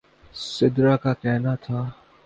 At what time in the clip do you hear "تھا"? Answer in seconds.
1.63-1.79